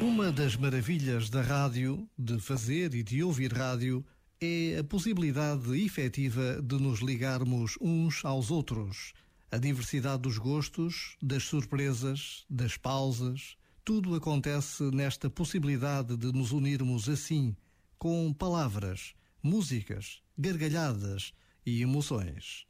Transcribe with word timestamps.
Uma 0.00 0.32
das 0.32 0.56
maravilhas 0.56 1.28
da 1.28 1.42
rádio, 1.42 2.08
de 2.18 2.40
fazer 2.40 2.94
e 2.94 3.02
de 3.02 3.22
ouvir 3.22 3.52
rádio, 3.52 4.02
é 4.40 4.78
a 4.78 4.84
possibilidade 4.84 5.78
efetiva 5.78 6.62
de 6.62 6.76
nos 6.76 7.00
ligarmos 7.00 7.76
uns 7.78 8.24
aos 8.24 8.50
outros. 8.50 9.12
A 9.52 9.58
diversidade 9.58 10.22
dos 10.22 10.38
gostos, 10.38 11.18
das 11.20 11.42
surpresas, 11.42 12.46
das 12.48 12.78
pausas, 12.78 13.58
tudo 13.84 14.14
acontece 14.14 14.84
nesta 14.84 15.28
possibilidade 15.28 16.16
de 16.16 16.32
nos 16.32 16.50
unirmos 16.50 17.06
assim, 17.06 17.54
com 17.98 18.32
palavras, 18.32 19.12
músicas, 19.42 20.22
gargalhadas 20.36 21.34
e 21.66 21.82
emoções. 21.82 22.64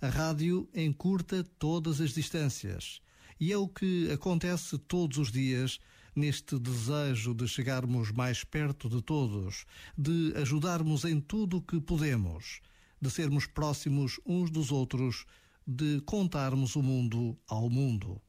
A 0.00 0.08
rádio 0.08 0.66
encurta 0.74 1.44
todas 1.58 2.00
as 2.00 2.14
distâncias 2.14 3.02
e 3.38 3.52
é 3.52 3.58
o 3.58 3.68
que 3.68 4.10
acontece 4.10 4.78
todos 4.78 5.18
os 5.18 5.30
dias 5.30 5.78
neste 6.14 6.58
desejo 6.58 7.34
de 7.34 7.48
chegarmos 7.48 8.12
mais 8.12 8.44
perto 8.44 8.88
de 8.88 9.02
todos, 9.02 9.66
de 9.96 10.32
ajudarmos 10.36 11.04
em 11.04 11.20
tudo 11.20 11.58
o 11.58 11.62
que 11.62 11.80
podemos, 11.80 12.60
de 13.00 13.10
sermos 13.10 13.46
próximos 13.46 14.20
uns 14.24 14.50
dos 14.50 14.70
outros, 14.70 15.26
de 15.66 16.00
contarmos 16.02 16.76
o 16.76 16.82
mundo 16.82 17.38
ao 17.48 17.68
mundo. 17.68 18.20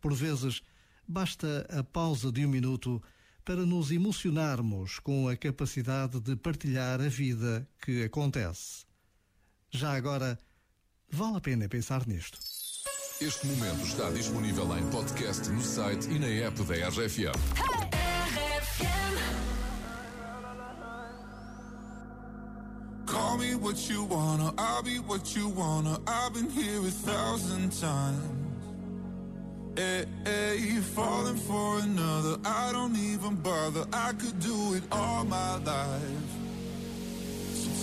Por 0.00 0.14
vezes, 0.14 0.62
basta 1.06 1.66
a 1.70 1.84
pausa 1.84 2.32
de 2.32 2.44
um 2.44 2.48
minuto 2.48 3.02
para 3.44 3.64
nos 3.64 3.92
emocionarmos 3.92 4.98
com 4.98 5.28
a 5.28 5.36
capacidade 5.36 6.18
de 6.20 6.34
partilhar 6.34 7.00
a 7.00 7.08
vida 7.08 7.68
que 7.80 8.02
acontece. 8.02 8.84
Já 9.70 9.94
agora, 9.94 10.38
vale 11.10 11.36
a 11.36 11.40
pena 11.40 11.68
pensar 11.68 12.06
nisto. 12.06 12.38
Este 13.18 13.46
momento 13.46 13.82
está 13.86 14.10
disponível 14.10 14.76
em 14.76 14.84
podcast 14.90 15.48
no 15.48 15.62
site 15.62 16.06
e 16.10 16.18
na 16.18 16.26
app 16.46 16.62
da 16.64 16.74
RFM. 16.74 17.32
Call 23.06 23.38
me 23.38 23.54
what 23.54 23.88
you 23.88 24.04
wanna, 24.04 24.52
I'll 24.58 24.82
be 24.82 24.98
what 24.98 25.34
you 25.34 25.48
wanna. 25.48 25.98
I've 26.06 26.34
been 26.34 26.50
here 26.50 26.86
a 26.86 26.90
thousand 26.90 27.70
times. 27.80 28.20
Hey, 29.74 30.04
hey, 30.26 30.80
falling 30.94 31.38
for 31.38 31.78
another, 31.78 32.38
I 32.44 32.70
don't 32.72 32.96
even 32.98 33.36
bother. 33.36 33.86
I 33.94 34.12
could 34.12 34.38
do 34.40 34.74
it 34.74 34.82
all 34.92 35.24
my 35.24 35.56
life. 35.64 36.45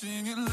breaking 0.00 0.36
me 0.36 0.48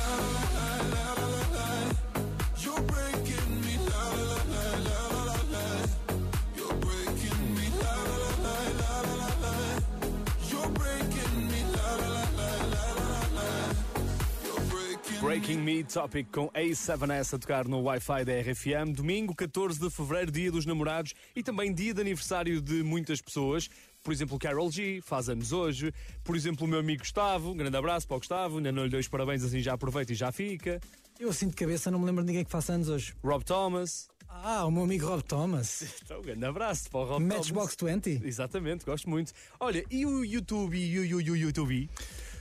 Breaking 15.22 15.58
Me 15.58 15.84
Topic 15.84 16.28
com 16.32 16.50
A7S 16.50 17.36
a 17.36 17.40
tocar 17.40 17.68
no 17.68 17.82
Wi-Fi 17.82 18.26
da 18.26 18.34
RFM, 18.42 18.94
domingo 18.96 19.36
14 19.36 19.80
de 19.80 19.90
fevereiro, 19.92 20.32
dia 20.32 20.52
dos 20.52 20.66
namorados 20.66 21.14
e 21.36 21.44
também 21.44 21.72
dia 21.72 21.94
de 21.94 22.02
aniversário 22.02 22.62
de 22.62 22.82
muitas 22.82 23.22
pessoas. 23.22 23.70
Por 24.06 24.14
exemplo, 24.14 24.38
Carol 24.38 24.72
G 24.72 25.02
faz 25.02 25.30
anos 25.30 25.52
hoje. 25.52 25.92
Por 26.24 26.36
exemplo, 26.36 26.68
o 26.68 26.70
meu 26.70 26.78
amigo 26.78 27.00
Gustavo, 27.00 27.50
um 27.50 27.58
grande 27.58 27.76
abraço 27.76 28.08
para 28.08 28.18
o 28.18 28.20
Gustavo. 28.20 28.58
Ainda 28.58 28.72
não 28.72 28.84
lhe 28.84 28.90
dei 28.92 29.00
os 29.00 29.08
parabéns, 29.08 29.44
assim 29.44 29.62
já 29.62 29.74
aproveita 29.74 30.12
e 30.12 30.16
já 30.16 30.32
fica. 30.32 30.80
Eu 31.20 31.32
assim 31.32 31.48
de 31.48 31.56
cabeça 31.56 31.90
não 31.90 31.98
me 31.98 32.06
lembro 32.06 32.22
de 32.22 32.28
ninguém 32.28 32.46
que 32.46 32.52
faça 32.52 32.74
anos 32.74 32.88
hoje. 32.88 33.16
Rob 33.24 33.44
Thomas. 33.44 34.08
Ah, 34.30 34.64
o 34.64 34.70
meu 34.70 34.84
amigo 34.84 35.08
Rob 35.08 35.24
Thomas. 35.24 35.84
Então, 36.06 36.20
um 36.20 36.22
grande 36.22 36.46
abraço 36.46 36.88
para 36.88 37.00
o 37.00 37.06
Rob 37.06 37.26
Matchbox 37.26 37.76
Thomas. 37.76 37.96
20. 37.96 38.22
Exatamente, 38.24 38.86
gosto 38.86 39.10
muito. 39.10 39.34
Olha, 39.60 39.84
e 39.90 40.06
o 40.06 40.24
YouTube, 40.24 40.78
e 40.78 41.12
o, 41.12 41.18
o, 41.18 41.32
o 41.32 41.36
YouTube, 41.36 41.90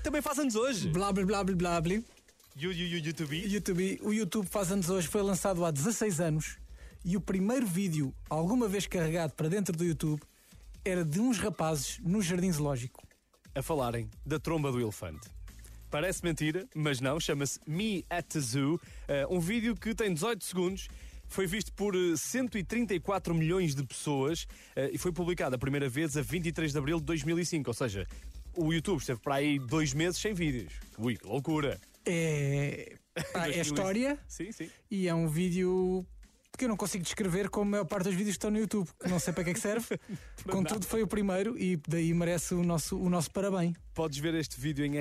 também 0.02 0.20
faz 0.20 0.38
anos 0.38 0.56
hoje. 0.56 0.91
Blá 0.91 1.10
blá 1.14 1.25
blá 1.25 1.43
blá 1.44 1.55
blá 1.55 1.81
blá. 1.81 1.94
O, 1.94 2.58
o, 2.58 2.69
o 2.69 2.72
YouTube. 2.72 3.43
YouTube, 3.50 4.00
o 4.02 4.12
YouTube 4.12 4.46
faz 4.50 4.70
anos 4.70 4.90
hoje, 4.90 5.08
foi 5.08 5.22
lançado 5.22 5.64
há 5.64 5.70
16 5.70 6.20
anos 6.20 6.58
e 7.02 7.16
o 7.16 7.22
primeiro 7.22 7.66
vídeo 7.66 8.14
alguma 8.28 8.69
vez 8.69 8.87
carregado 8.87 9.32
para 9.32 9.49
dentro 9.49 9.75
do 9.75 9.84
YouTube 9.84 10.20
era 10.84 11.04
de 11.04 11.19
uns 11.20 11.38
rapazes 11.38 11.98
no 12.02 12.20
jardim 12.20 12.52
zoológico. 12.52 13.02
a 13.54 13.62
falarem 13.62 14.10
da 14.26 14.38
tromba 14.38 14.70
do 14.72 14.81
elefante. 14.81 15.28
Parece 15.90 16.25
mentira, 16.25 16.66
mas 16.75 17.00
não, 17.00 17.20
chama-se 17.20 17.60
Me 17.66 18.04
at 18.10 18.26
the 18.26 18.40
Zoo, 18.40 18.81
eh, 19.06 19.25
um 19.31 19.38
vídeo 19.38 19.76
que 19.76 19.94
tem 19.94 20.12
18 20.12 20.44
segundos, 20.44 20.88
foi 21.28 21.46
visto 21.46 21.72
por 21.72 21.94
eh, 21.94 22.16
134 22.16 23.32
milhões 23.32 23.75
de 23.76 23.84
pessoas 23.86 24.46
eh, 24.75 24.90
e 24.92 24.98
foi 24.98 25.12
publicado 25.12 25.54
a 25.54 25.58
primeira 25.58 25.88
vez 25.88 26.16
a 26.16 26.22
23 26.22 26.72
de 26.72 26.78
abril 26.78 26.98
de 26.98 27.04
2005, 27.04 27.70
ou 27.70 27.75
seja, 27.75 28.06
o 28.56 28.72
YouTube 28.72 28.98
esteve 28.98 29.20
para 29.20 29.37
aí 29.37 29.56
dois 29.58 29.94
meses 29.94 30.20
sem 30.20 30.34
vídeos. 30.34 30.72
Ui, 30.98 31.16
que 31.16 31.26
loucura! 31.26 31.80
É, 32.04 32.96
pá, 33.32 33.46
é 33.46 33.52
2005. 33.52 33.60
história 33.62 34.19
Sim, 34.26 34.50
sim. 34.50 34.69
e 34.90 35.06
é 35.06 35.14
um 35.14 35.28
vídeo 35.28 36.04
que 36.56 36.64
eu 36.64 36.68
não 36.68 36.76
consigo 36.76 37.02
descrever 37.02 37.48
como 37.48 37.64
a 37.66 37.70
maior 37.70 37.84
parte 37.84 38.04
dos 38.04 38.14
vídeos 38.14 38.36
que 38.36 38.38
estão 38.38 38.50
no 38.50 38.58
YouTube, 38.58 38.88
não 39.08 39.18
sei 39.18 39.32
para 39.32 39.44
que 39.44 39.50
é 39.50 39.54
que 39.54 39.60
serve. 39.60 39.98
Contudo, 40.50 40.86
foi 40.86 41.02
o 41.02 41.06
primeiro 41.06 41.58
e 41.58 41.80
daí 41.88 42.12
merece 42.12 42.54
o 42.54 42.62
nosso, 42.62 42.98
o 42.98 43.08
nosso 43.08 43.30
parabéns. 43.30 43.76
Podes 43.94 44.18
ver 44.18 44.34
este 44.34 44.60
vídeo 44.60 44.84
em 44.84 44.96